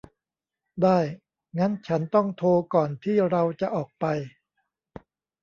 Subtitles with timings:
[0.83, 0.99] ได้
[1.57, 4.05] งั้นฉันต้องโทรก่อนที่เราจะออกไป